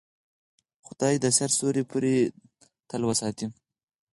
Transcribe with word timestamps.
خدای 0.85 1.15
دې 1.17 1.21
د 1.23 1.35
سر 1.37 1.49
سیوری 1.57 1.83
پرې 1.91 2.15
تل 2.89 3.01
وساتي. 3.05 3.47